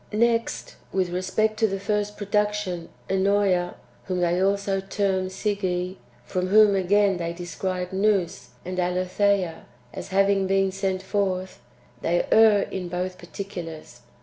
2. 0.09 0.17
Next, 0.17 0.77
with 0.91 1.09
respect 1.11 1.57
to 1.59 1.67
the 1.67 1.79
first 1.79 2.17
production 2.17 2.89
Ennosa, 3.07 3.75
whom 4.05 4.21
they 4.21 4.41
also 4.41 4.79
term 4.81 5.27
Slge, 5.27 5.97
from 6.25 6.47
whom 6.47 6.73
again 6.75 7.17
they 7.17 7.33
describe 7.33 7.91
Nous 7.93 8.47
and 8.65 8.79
Aletheia 8.79 9.65
as 9.93 10.07
having 10.07 10.47
been 10.47 10.71
sent 10.71 11.03
forth, 11.03 11.61
they 12.01 12.25
err 12.31 12.63
in 12.71 12.89
both 12.89 13.19
particulars. 13.19 13.99